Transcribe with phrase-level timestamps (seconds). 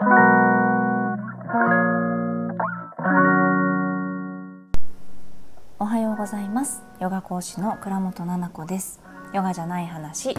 [5.84, 6.84] はようございます。
[7.00, 9.00] ヨガ講師の倉本々子です。
[9.34, 10.36] ヨガじゃない話、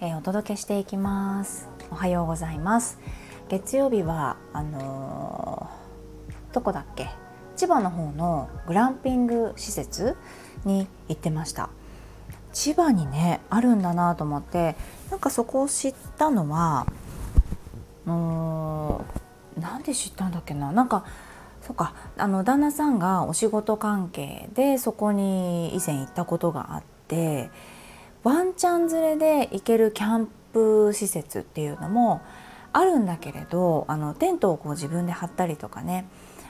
[0.00, 1.68] えー、お届けしていきます。
[1.90, 2.98] おはようございます。
[3.50, 7.10] 月曜日はあのー、どこだっけ？
[7.56, 10.16] 千葉の方のグランピング施設
[10.64, 11.68] に行ってました。
[12.54, 14.76] 千葉にねあるんだなと思って
[15.10, 16.86] なんかそこを知ったのは
[18.06, 18.83] うん
[19.64, 20.70] なんで知ったんだっけな？
[20.72, 21.04] なんか
[21.62, 21.94] そうか。
[22.18, 27.50] あの旦那さんがお仕事関係でそこに以前行ったことがあって
[28.22, 32.20] ワンちゃん連れで行けるキャンプ施設っていうのも
[32.72, 36.06] あるんだけれどあのテントをこう自分で張ったりとかね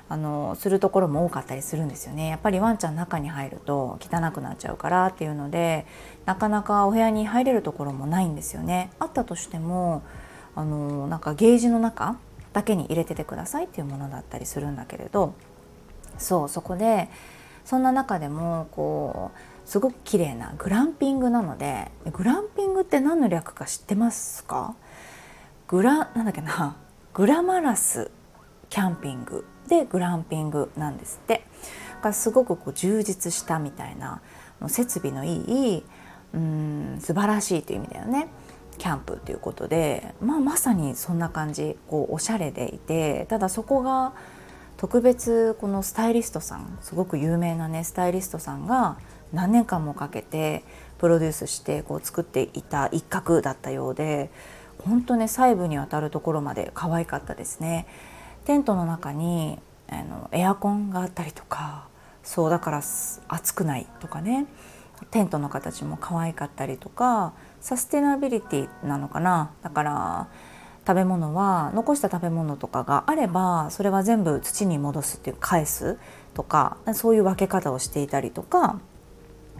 [0.08, 2.28] あのするところも多かったりするんですよね。
[2.28, 5.86] やっぱりワンちゃん中に入ると汚くなっちゃうからっていうので
[6.26, 8.90] なかなかお部屋に入れるところもないんですよね。
[8.98, 10.02] あったとしても
[10.56, 12.18] あのなんかゲージの中
[12.54, 15.34] だけに入れててくださいっていうものだったりするんだけれど
[16.16, 17.10] そうそこで
[17.66, 24.74] そんな中でもこうすごく綺麗なグランピングなのでグランピングって何の略か知ってますか？
[25.68, 26.76] グラなんだっけな？
[27.12, 28.10] グラマラス
[28.70, 29.44] キャンピング。
[29.68, 31.44] でグランピングなんですって。
[32.02, 34.20] がすごくこう充実したみたいな
[34.68, 35.84] 設備のいい
[36.34, 38.28] うん素晴らしいという意味だよね。
[38.78, 44.12] キャンプということで、まあ、まさにそんな感じこうおしゃれでいてただそこが
[44.76, 48.98] 特別このスタイリストさんすごく有名なねスタイリストさんが
[49.32, 50.64] 何年間もかけて
[50.98, 54.30] プロデュースしてこう作っていた一角だったようで
[54.78, 57.86] 本当ね細部にわたるところまで可愛かったですね。
[58.44, 59.58] テントの中に
[59.88, 61.88] あのエアコンがあったりとか
[62.22, 62.82] そうだから
[63.28, 64.46] 暑くないとかね
[65.10, 69.50] テントの形も可愛かったりとかサステナビリティなのかな？
[69.62, 70.28] だから
[70.86, 75.98] 食べ物は残した食べ物とかがあればそれは全部土に戻すっていう返す
[76.34, 78.80] とかそういう分け方をしていたりとか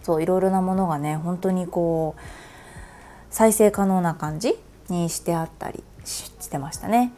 [0.03, 2.21] そういろいろなものがね本当にこう
[3.31, 4.55] 再生可能な感じ
[4.89, 7.11] にしてあったりしてましたね。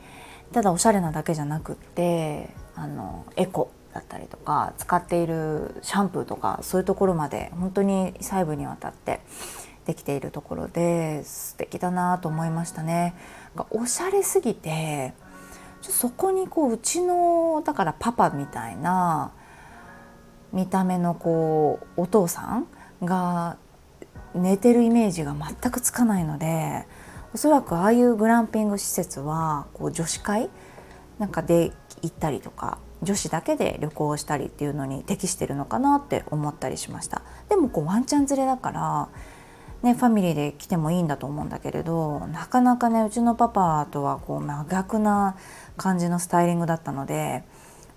[0.54, 9.22] ただおしゃれなだけじゃなくってあのエコだったりとか使っているシャンプーとかそういうところまで本当に細部にわたって
[9.86, 13.16] できているところで素敵だなと思いましたね。
[13.72, 15.14] おしゃれすぎて
[15.82, 19.32] そこにこううちのだからパパみたいな
[20.54, 22.68] 見た目のこうお父さん
[23.04, 23.58] が
[24.36, 26.86] 寝てるイメージが全くつかないので
[27.34, 30.50] おそらくああいうグランピング施設はこう女子会
[31.18, 31.72] なんかで
[32.04, 37.22] 行ったりとか女子だけで旅行したりっていうのに適してるのかなって思ったりしました。
[37.50, 39.10] でもこうワンちゃん連れだから
[39.84, 45.38] ね、ファミリーで来てもいいんだと思うんだけれどなかなかねうちのパパとはこう真逆な
[45.78, 47.44] 感じのスタイリングだったので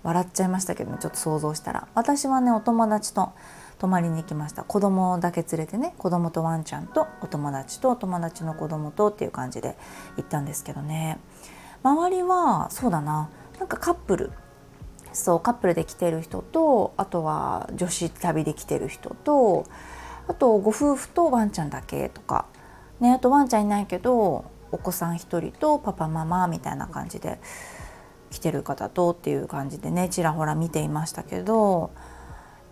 [0.03, 1.87] 笑っちゃいましたけどちょっと想像したら。
[1.95, 3.31] 私はねお友達と
[3.79, 4.63] 泊まりに行きました。
[4.63, 9.75] 子供だけ連れてね子供とワンちゃんとお友達とお友達の子供とっていう感じで
[10.17, 11.17] 行ったんですけどね。
[11.81, 14.31] 周りはそうだななんかカップル
[15.13, 19.65] そうカップルで来てる人とあとは女子旅で来てる人と
[20.27, 22.45] あとご夫婦とワンちゃんだけとか、
[22.99, 27.39] ね、あとワンちゃんいないけどお子さん1人とパパママみたいな感じで
[28.29, 31.91] 来てる方とっていう感じでねちらほら見ていましたけど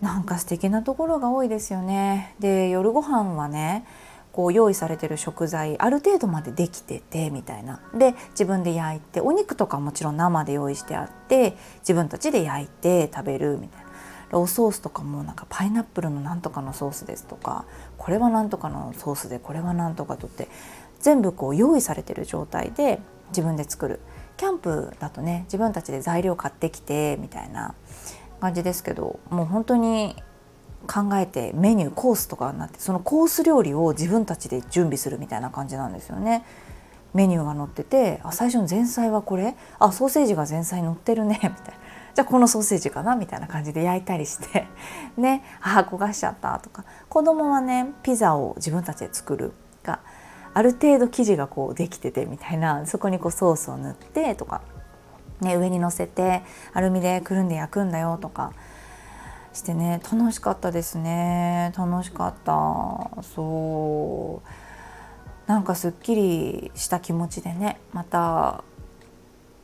[0.01, 2.33] なんか素敵なところが多いですよね。
[2.39, 3.85] で夜ご飯はね
[4.39, 7.81] こう用意されてる食材ある程度までできててみたいな。
[7.93, 13.83] で自分で焼いてお肉とかもちろん生で用意してあって自分たちで焼いて食べるみたい
[14.31, 14.39] な。
[14.39, 17.65] おソースとかもなんかパイナップルのなんとかのソースですとか
[17.97, 20.47] これはなんとかのソースでこれはなんとかとって
[21.01, 23.01] 全部こう用意されてる状態で
[23.31, 23.99] 自分で作る。
[24.37, 27.75] キャンプだとね自分たちで材料買ってきてみたいな
[28.39, 30.15] 感じですけどもう本当に
[30.87, 36.43] 考えてメニューコースとかになってそのコース料理を自分たちで準備するみたいな感じなんですよね。
[37.13, 39.55] メニューが載っててあ最初の前菜はこれ？
[39.79, 41.39] あソーセージが前菜載ってるね。
[41.43, 41.55] みたいな。
[42.13, 43.15] じゃあこのソーセージかな？
[43.15, 44.67] みたいな感じで焼いたりして。
[45.17, 45.43] ね。
[45.61, 46.85] あ焦がしちゃったとか。
[47.09, 49.53] 子供はねピザを自分たちで作る
[49.83, 49.99] が
[50.53, 52.85] ある程度生地がこうできててみたいな。
[52.85, 54.61] そこにこうソースを塗ってとか、
[55.41, 56.43] ね、上にのせて
[56.73, 58.53] アルミでくるんで焼くんだよとか。
[59.59, 61.73] してね楽しかったですね。
[61.77, 63.21] 楽しかった。
[63.21, 64.49] そう。
[65.49, 68.63] なんかすっきりした気持ちでねまた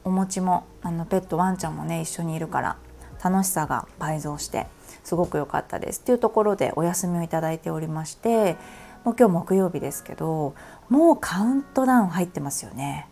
[0.03, 2.77] お餅もあのペットワンちゃんもね一緒にいるから
[3.24, 4.68] 楽しさが倍増して
[5.03, 6.01] すごく良かったです。
[6.01, 8.57] っていうところでお休みをいただいておりまして
[9.06, 10.56] もう今日木曜日ですけど
[10.89, 13.07] もうカウントダウン入ってますよね。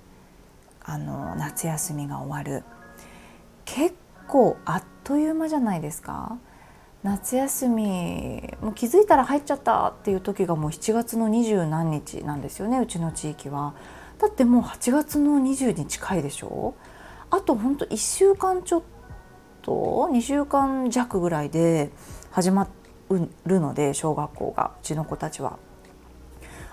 [0.83, 2.65] あの夏休みが終わる。
[3.63, 3.95] 結
[4.27, 6.38] 構あっという間じゃないですか。
[7.03, 13.73] 夏休みもう気づいたら入っちゃったっていう時がもう7月の二十何日なんですよねうちの地域は。
[14.19, 16.75] だってもう8月の20に近いでしょ？
[17.29, 18.83] あとほんと1週間ちょっ
[19.61, 21.91] と2週間弱ぐらいで
[22.31, 22.69] 始ま
[23.09, 25.59] るので小学校がうちの子たちは。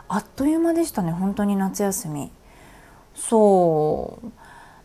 [0.07, 2.31] あっという間でしたね本当に夏休み。
[3.15, 4.31] そう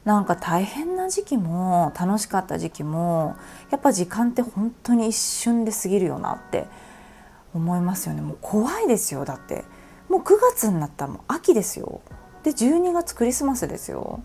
[0.05, 3.35] なんか大変な時期も楽しかった時期も
[3.71, 6.67] やっぱ時間って本当に一瞬で過ぎるよなって
[7.55, 8.21] 思いますよね。
[8.21, 9.65] もう怖いですよだって。
[10.07, 12.01] もう9月になったらもう秋ですよ。
[12.43, 14.19] で12月クリスマスですよ。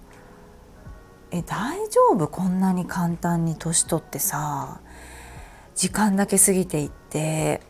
[1.31, 2.29] え大丈夫？
[2.29, 4.81] こんなに簡単に年取ってさ
[5.75, 7.63] 時間だけ過ぎていって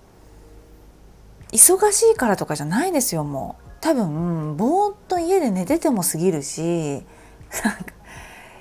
[1.52, 3.70] 忙しいからとかじゃないですよもう。
[3.80, 7.04] 多分ぼーっと家で寝てても過ぎるし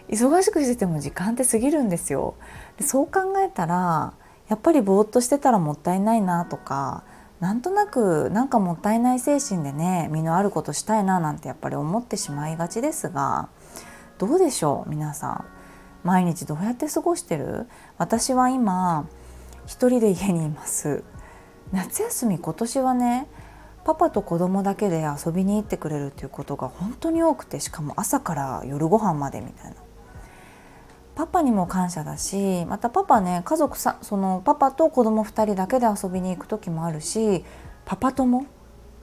[0.09, 2.35] 忙しくしてても時間って過ぎるんですよ。
[2.77, 4.13] でそう考えたら
[4.47, 7.03] やっぱりぼーっとしてたらもったいないなとか
[7.39, 13.50] なんとなくなんかもったいない精神でね身のあることしたいななんてやっぱり思ってしまいがちですが
[14.17, 15.45] どうでしょう皆さん。
[16.03, 17.67] 毎日どうやって過ごしてる？
[17.97, 19.07] 私は今
[19.65, 21.03] 一人で家にいます。
[21.71, 23.27] 夏休み今年はね
[23.85, 29.75] パパと子供だけで遊びに行ってくれるっていうことが本当に多くてしかも朝から夜ご飯までみたいな。
[31.19, 37.44] パパにも感謝だしまたパパね家族さそのパパと子供2人だけで遊びに行く時もあるし
[37.83, 38.45] パパ友っ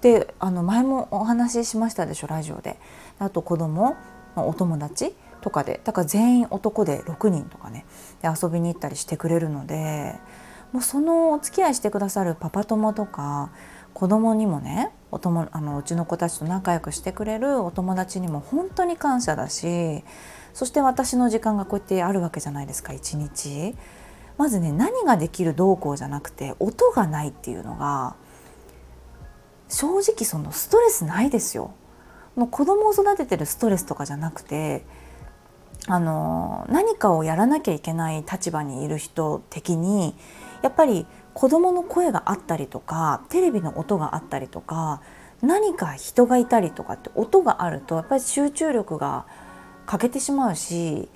[0.01, 2.79] てあの前もお話ししましたでしょラジオで。
[3.19, 3.97] あと子供
[4.35, 7.85] お友達とかでだから全員男で6人とかね
[8.23, 10.15] で遊びに行ったりしてくれるので
[10.73, 13.51] もうそのお付き合いしてくださるパパ友とか
[13.93, 20.03] 子供にもねお友あのうちの子たちと仲良くしてくれるお友達にも本当に感謝だし
[20.57, 23.75] そして私の時間がこうやってあるわけじゃないですか一日。
[24.39, 28.17] まずね何ができるどうこうじゃなくて音がないっていうのが
[29.69, 31.75] 正直そのストレスないですよ。
[32.37, 34.87] もう子供を育ててるストレスとかじゃなくて
[35.89, 40.15] あの何かをやらなきゃいけない立場にいる人的に
[40.63, 41.05] やっぱり
[41.35, 45.03] 子供の声があったりとかテレビの音があったりとか
[45.43, 49.27] 何か人がいたりとかって音があるとやっぱり集中力が
[49.87, 51.09] 欠けてしまうし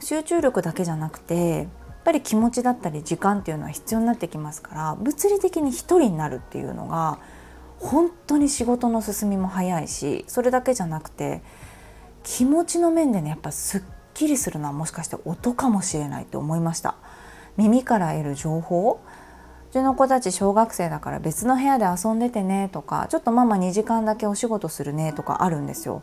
[0.00, 1.66] 集中力だけじゃなくてやっ
[2.04, 7.18] ぱり気持ちだったり時間っていうのは必要になってきますから物理的に一人になるっていうのが
[7.78, 11.42] 本当に仕事の進みも早いしそれだけじゃなくて
[12.22, 13.82] 気持ちの面でねやっぱすっ
[14.14, 16.96] きりするのはもしかして音かもしれないと思いました。
[17.56, 19.00] 耳から得る情報？
[19.70, 26.02] うちの子たち小学生だから別の部屋で遊んでてねとかちょっとママ2時間だけお仕事するねとかあるんですよ。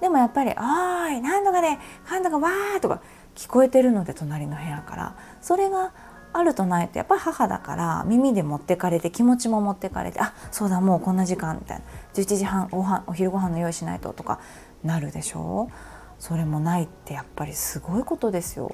[0.00, 1.78] でもやっぱり「おーい何とかで
[2.10, 3.00] 何とかわー」とか
[3.34, 5.14] 聞こえてるので隣の部屋から。
[5.40, 5.92] それが
[6.32, 11.84] あるとないとやっぱり母だから耳で持ってかれて気持ちも持ってかれてあそうだもうこんな時間みたいな。
[12.14, 14.38] 11時半ご飯お昼ご飯の用意しないととか
[14.84, 15.68] なるでしょ？
[15.70, 15.72] う
[16.20, 18.70] それもないってやっぱりすごいことですよ。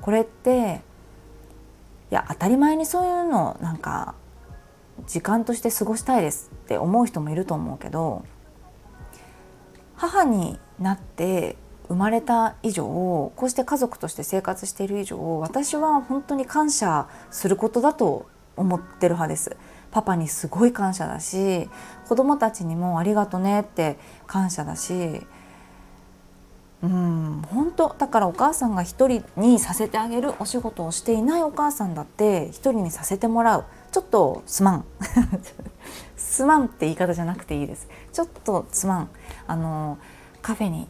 [0.00, 0.80] これって
[2.12, 4.14] いや当たり前にそういうのなんか
[5.08, 8.24] 時間として過ごしたいですって思う人もいると思うけど
[9.96, 11.56] 母になって
[11.88, 18.26] 生まれた以上こうして家族として生活している以上私は本当に感謝することだと
[18.56, 19.56] 思ってる派です。
[19.90, 21.70] パパにすごい感謝だし
[22.06, 25.22] 子供たちにもありがとねって感謝だし
[26.82, 34.84] うん本当だからお母さんが一人にさせてあげるお仕事をしていないお母さんだって一人にさせてもらうちょっとすまん
[36.26, 37.88] すまんって言い方じゃなくていいです。
[38.12, 39.10] ちょっとすまん。
[39.46, 39.98] あの
[40.42, 40.88] カフェに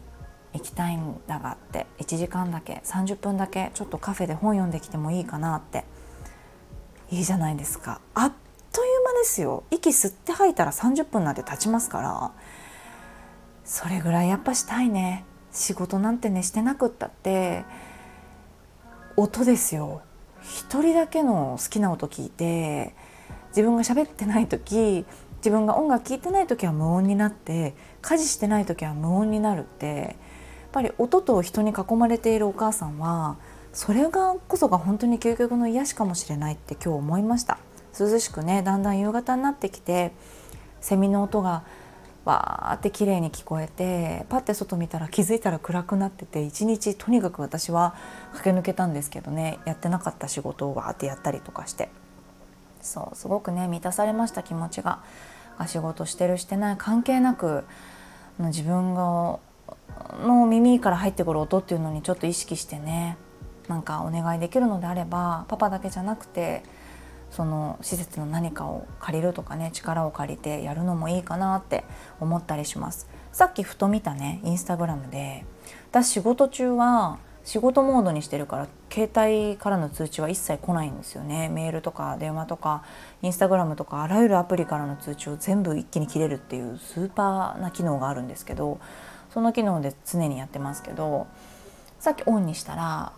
[0.53, 1.85] 行きたいんだがって。
[1.99, 5.85] 1時間だけ30分だけちょっとカフェで本読んできてもいいかなって。
[7.11, 8.01] いいじゃないですか。
[8.15, 8.33] あっ
[8.73, 9.63] という間ですよ。
[9.71, 12.31] 息吸って吐いたら30分なんて経ちますから。
[13.63, 15.23] それぐらいやっぱしたいね。
[15.51, 17.63] 仕事なんてねしてなくったって。
[19.15, 20.01] 音ですよ。
[20.41, 22.95] 一人だけの好きな音聞いて
[23.49, 25.05] 自分が喋ってない時
[25.37, 30.15] 自分が音楽聴いてない時は無音になって家事してない時は無音になるってやっ
[30.71, 33.37] ぱり音と人に囲まれているお母さんは
[33.73, 37.59] それがこそが本当に究極の癒しかもしれないって今日思いました。
[37.99, 40.11] 涼しくねだんだん夕方になってきて
[40.81, 41.63] セミの音が
[42.25, 47.95] わーって綺麗に聞こえてパッて外見たら気づいたら暗くなってて一日とにかく私は
[48.33, 51.89] 駆け抜けたんですけどねやってなかった仕事をわーってやったりとかして。
[52.87, 55.03] そうすごくね満たされました気持ちが。
[55.65, 57.63] 仕事してるしてない関係なく
[58.37, 59.39] 自分が
[60.21, 63.17] の耳から入ってくる音っていうのにちょっと意識してね
[63.67, 66.61] なんかお願いできるのであればパパだけじゃなくて
[67.31, 71.83] その施設の何かを借りるとかね力を借りてやるのもいいかなって
[72.19, 73.07] 思ったりします。
[73.31, 75.45] さっきふと見たねインスタグラムで
[75.89, 81.47] 私仕事中は仕事モードにしてるから携帯からの通知は一切来ないんですよね。
[81.47, 82.83] メールとか電話とか
[83.21, 88.81] インスタグラムとかあらゆるアプリからの通知を全部一気に切れるっていうスーパーな機能があるんですけど
[89.33, 91.25] その機能で常にやってますけど
[92.01, 93.13] さっきオンにしたら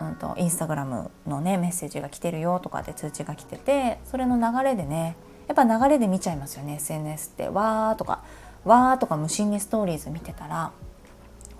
[0.00, 5.16] うんと、インスタグラムのねメッセージが来てるよとかで通知が来ててそれの流れでね
[5.46, 6.74] やっぱ流れで見ちゃいますよね。
[6.74, 8.24] SNS ってわーとか
[8.64, 10.72] わーとか無心にストーリーズ見てたら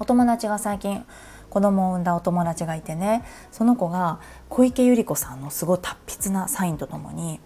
[0.00, 1.04] お友達が最近
[1.50, 7.40] 子供を産んだお友達がいてねその子が小池百合子さんのすごい達筆なサインとともに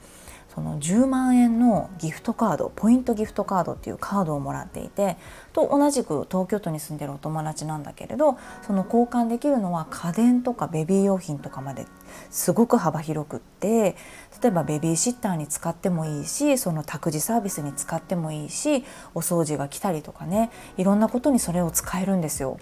[0.55, 5.17] その10万円のギフトカードポイントギフトカードっていうカードをもらっていて
[5.55, 11.87] と同じく東京都に住んでるお友達なんだけれどその交換できるのは家電とかベビー用品とかまで
[12.31, 13.97] すごく幅広くって
[14.43, 22.59] 例えばベビーシッターに使ってもいいしその託児サービスに使ってもいいしお掃除が来たりとかねいろんなことにそれを使えるんですよ。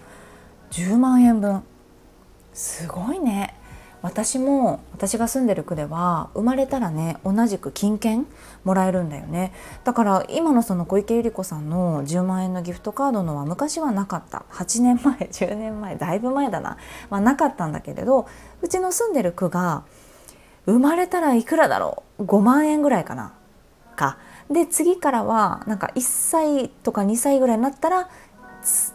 [0.71, 1.63] 10万円分。
[2.53, 3.57] すごいね。
[4.03, 8.27] 私も私が住んでる区では生まれたらね同じく金券
[8.65, 9.53] もらえるんだよね。
[9.85, 14.45] だから今のその小池百合子さんの10万円のギフトカードのは昔はなかった。
[14.51, 16.79] 8年前 10年前だいぶ前だな、
[17.11, 18.27] まあ、なかったんだけれど
[18.63, 19.83] うちの住んでる区が
[20.67, 23.35] 生まれたらいくらだろう？5万円ぐらいかな。
[23.97, 24.17] か。
[24.51, 28.09] で次からはなんか1歳とか2歳ぐらいになったら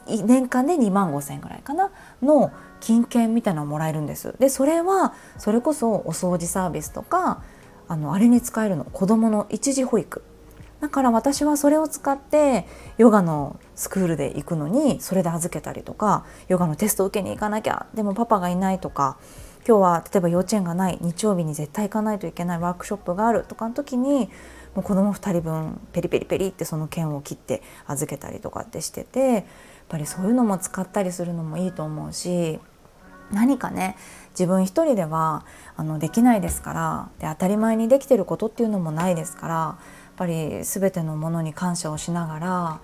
[0.08, 1.92] 年間で2万5千円ぐらいかな
[2.22, 4.36] の金券みたいなのをもらえるんです。
[4.40, 7.42] でそれはそれこそお掃除サービスとか
[7.88, 10.24] あのあれに使えるの子どもの一時保育。
[10.82, 12.68] だから私はそれを使って
[12.98, 19.18] ヨガのスクールで行くのにそれで預けたりとかヨガのテスト受けに行かなきゃでもパパがいないとか
[19.68, 24.30] 今日は例えば幼稚園がない日曜日に絶対行かないといけないワークショップがあるとかの時に
[24.76, 29.44] もう子供2人分ペリペリペリってその券を切って預けたりとかってしててやっ
[29.90, 32.60] ぱりそういうのも使ったりするのもいいと思うし
[33.32, 33.96] 何かね
[34.32, 35.46] 自分一人では
[35.78, 39.80] あのできないですからで当たり前にできてることっていうのもないですからやっ
[40.18, 42.80] ぱり全てのものに感謝をしながら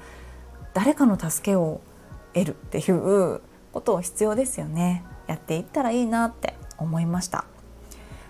[0.73, 1.81] 誰かの助けを
[2.33, 3.41] 得るっていう
[3.73, 5.03] ことを必要ですよね。
[5.27, 7.45] やっていったらいいなって思いました。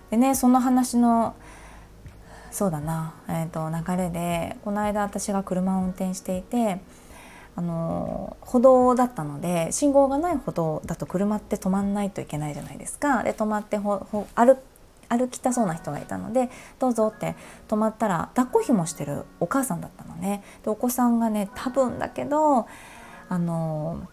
[0.10, 1.36] でねその話の
[2.52, 6.82] そうだな、えーと流れでこの間私が車を運転していて
[7.56, 13.24] あの歩道だったので信号がない歩道だと車って止まんないといけないじゃないですか。
[13.24, 14.06] で止まって歩
[15.10, 17.36] 歩きたそうな人がいたので「どうぞ」って
[17.68, 20.44] 止まったら抱っこひもしてるお母さんだったのね。
[20.64, 22.68] でお子さんがね多分だけど
[23.28, 24.08] あの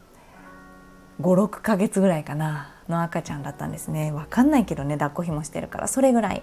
[1.20, 6.42] 56ヶ月ぐらいかなの赤ちゃんだったんですね分かんないけどね抱っこひもしてるからそれぐらい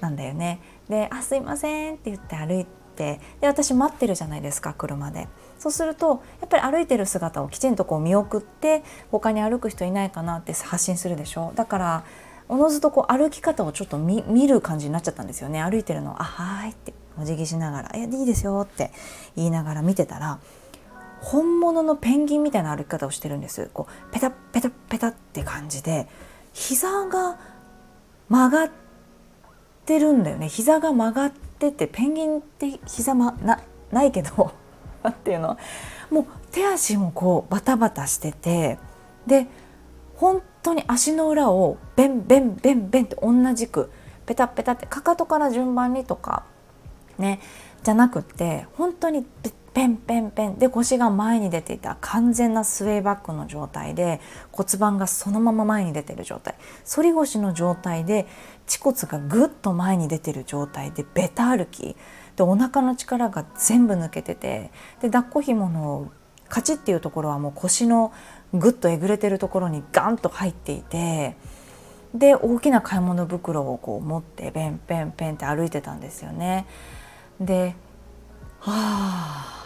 [0.00, 0.60] なんだよね。
[0.88, 5.28] で「あすいません」って言って歩いてで私待ってるじゃないですか車で。
[5.58, 12.04] そうするとやっぱり歩いてる姿をきちんとこう見送って他に歩く人いないかなって発信するでしょだから
[12.48, 18.90] おのずとこう歩き方をちょっと見る感じになっちゃったんですよね歩いてるのあはいってお辞儀しながら「いやいいですよ」って
[19.36, 20.38] 言いながら見てたら
[21.20, 26.06] 本物のペンギンみたいな歩き方をしてるんですこうペタペタペタって感じで
[26.52, 27.38] 膝が
[28.28, 28.70] 曲がっ
[29.84, 30.48] てるんだよね。
[30.48, 33.60] 膝が曲がっててペンギンって膝、ま、な
[33.92, 34.52] ないけど
[35.08, 35.56] っていうの？
[36.10, 38.78] もう手足もこうバタバタしてて
[39.26, 39.46] で
[40.16, 43.90] 本当に足の裏をベンベンベンベンって同じく
[44.26, 46.44] ペタペタってかかとから順番にとか
[47.18, 47.40] ね
[47.82, 49.26] じゃなくって本当に
[49.74, 54.20] ペンペンペンで腰が前に出ていた完全なスウェーバックの状態で
[54.52, 56.54] 骨盤がそのまま前に出てる状態。
[56.88, 58.28] 反り腰の状態で
[58.66, 61.96] 恥骨がぐっと前に出てる状態でベタ歩き
[62.36, 66.12] でお腹の力が全部抜けててで抱っこひもの
[66.48, 68.12] カチッっていうところはもう腰の
[68.52, 71.36] ぐっとえぐれてるところにガンと入っていて
[72.14, 76.66] で大きな買い物袋をこう持ってペンペンペンって歩いてたんですよね。
[77.40, 77.74] で
[78.60, 79.64] はあ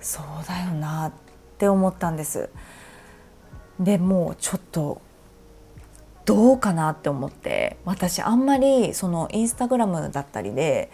[0.00, 1.12] そうだよなっ
[1.56, 2.50] て思ったんです。
[3.80, 5.00] でもうちょっと
[6.24, 10.90] どうかなって思って私あんまりそのインスタグラムだったりで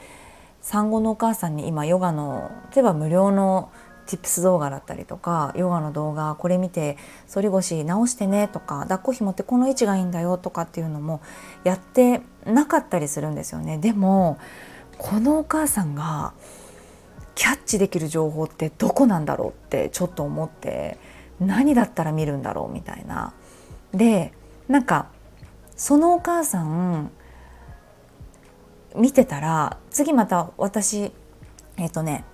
[0.61, 3.71] 産後のお母さんに今ヨガの例えば無料の
[4.07, 6.97] tips 動画だったりとかヨガの動画これ見て
[7.33, 11.21] 反り腰直してねとか抱っこひもってこの位置がいいんだよとかっていうのも
[11.63, 14.39] やってなかったりするんですよねでも
[14.99, 16.35] このお母さんが
[17.37, 20.99] キャッチできる情報ってどこなんだろうってちょっと思って
[21.39, 23.33] 何だったら見るんだろうみたいな。
[23.93, 24.33] で
[24.69, 25.07] なんか
[25.81, 27.11] そのお母さん
[28.95, 31.11] 見てたら次また私
[31.79, 32.27] えっ、ー、とね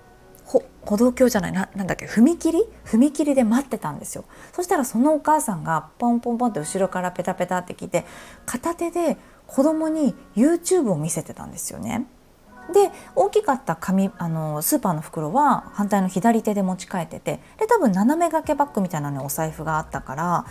[0.43, 2.67] 歩道橋じゃないななんだっけ踏切？
[2.83, 8.03] 踏切で待ってたんですよそしたらそのお母さんがポンポンポンって後ろからペタペタって来て
[8.45, 12.05] 片手で子供に YouTube を見せてたんですよね。
[12.73, 20.45] で大きかった紙あのスーパーの袋は反対の左手で持ち替えててで多分斜め掛けバッグみたいなのにお財布があったから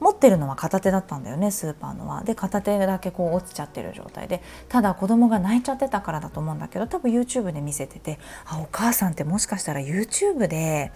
[0.00, 2.22] 持ってるのは片手だったんだよねスーパーのは。
[2.24, 4.42] で片手だけこう落ちちゃってる状態で。
[4.68, 10.92] ただ子供が泣いちゃってたからだと思うんだけど多分 YouTube で見せててあお母さんってもしかしたら YouTube で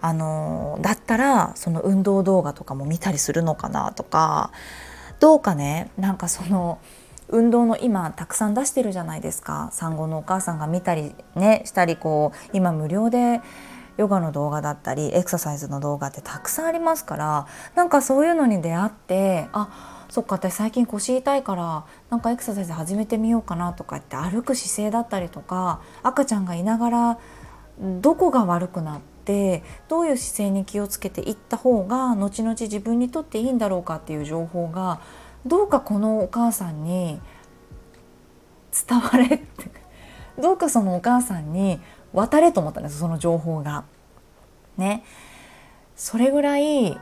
[0.00, 4.50] あのだったらその運動動画とかも見たりするのかなとか。
[5.20, 6.80] どうかねなんかその
[7.28, 9.70] 運動の今たくさん出してるじゃないですか。
[9.72, 13.40] 産後のお母さんが見たりねしたりこう今無料で
[13.96, 27.18] ヨガの動画だったりエクササイズの動画ってたくさんありますからなんかそういうのに出会ってあそっか私最近腰痛いからなんかエクササイズ始めてみようかなとかって歩く姿勢だったりとか赤ちゃんがいながら
[28.00, 35.00] どこが悪くなってどういう姿勢に気をつけていった方が後々自分にとっていいんだろうかっていう情報が
[35.46, 37.20] どうかこのお母さんに
[38.88, 39.46] 伝われって
[40.38, 41.80] どうかそのお母さんに
[42.12, 43.84] 渡れと思ったんですその情報が。
[44.76, 45.04] ね
[45.96, 46.98] それぐらい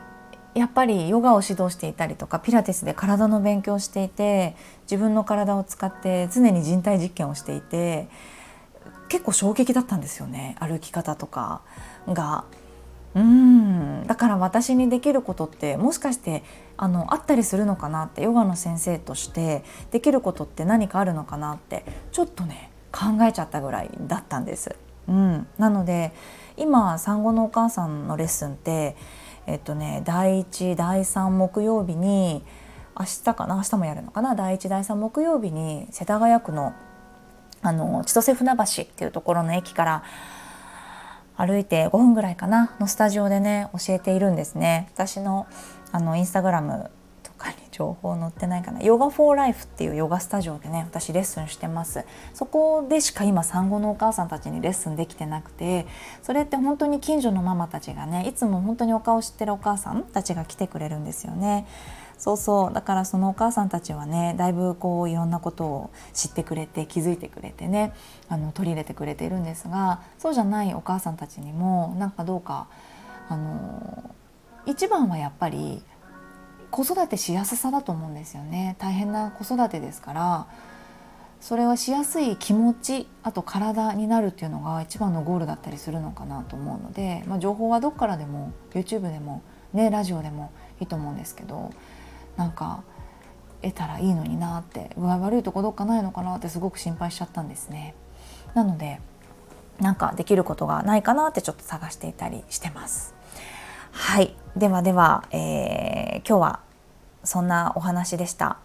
[0.53, 8.09] やっぱりヨガを指導していたりとかピラティスで体の勉強をしていて自分の体を使って常に人体実験をしていて
[9.07, 11.61] 結構衝撃だったんですよね歩き方とか
[12.07, 12.45] が。
[13.13, 16.43] うんだから私にできることってもしかして
[16.77, 24.75] あのあったりするのかなってヨガの先生としてできることって何かあるのかなってちょっとね考えちゃったぐらいだったんです。
[25.07, 26.13] うん、なので
[26.57, 28.95] 今産後のお母さんのレッスンって
[29.47, 32.43] えっとね第1第3木曜日に
[32.97, 33.55] 明日かな？
[33.55, 34.35] 明日もやるのかな？
[34.35, 36.73] 第1第3木曜日に世田谷区の
[37.61, 40.03] あの千歳船橋っていうところの駅から
[41.35, 42.75] 歩いて5分ぐらいかな？
[42.79, 44.89] のスタジオでね教えているんですね。
[44.93, 45.47] 私の
[45.91, 46.91] あのインスタグラム
[47.81, 48.81] 情報載ってないかな。
[48.81, 52.05] ヨガフォーライフっていうヨガスタジオでね私レッスンしてます。
[52.35, 55.87] そこでしか今産後のお母さんたちにレッスンできてなくて
[56.21, 61.65] それって本当に近所のママたちがねいつも本当にお顔知ってるお母さんたちが来てくれるんですよね。
[62.19, 62.73] そうそう。
[62.73, 67.93] だからそのお母さんたちはねだいぶこういろんなことを知ってくれて気づいてくれてね
[68.29, 72.67] あの取り入れてくれているんですがそうじゃないお母さんたちにもなんかどうか
[73.27, 74.15] あの
[74.67, 75.81] 一番はやっぱり
[76.71, 80.47] 子育てしやすさだと思うんですよね大変な子育てですから
[81.41, 89.41] それはしやすい気持ちあと体になるっていうのが一番のゴールだったりするのかなと思うので、まあ、情報はどっからでも YouTube でも
[89.73, 91.71] ねラジオでもいいと思うんですけど
[92.37, 92.83] なんか
[93.63, 97.95] 得たらいいのになって具合悪いとこどっかないのかなってすごく心配しちゃったんですね。
[98.53, 98.99] なので
[99.79, 103.15] なんかできることがないかなってちょっと探していたりしてます。
[103.91, 104.35] はい。
[104.55, 106.59] ではでは、えー、今日は
[107.23, 108.57] そんなお話でした。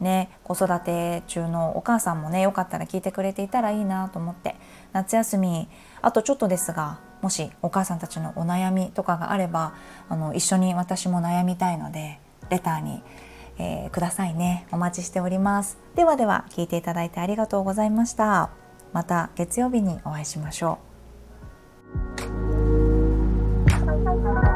[0.00, 4.54] ね、子育て中のお母さんもねよかったら聞いてくれていたらいいなと思って。
[4.92, 5.68] 夏休み
[6.02, 9.74] あとちょっとですがもしお母さんたちのお悩みとかがあれば
[10.08, 13.02] あの一緒に私も悩みたいのでレターに、
[13.58, 14.66] えー、くださいね。
[14.70, 15.78] お待ちしております。
[15.96, 18.50] ではでは聞いていただいてありがとうございました。
[18.92, 20.78] また月曜日にお会いしましょ
[24.44, 24.47] う。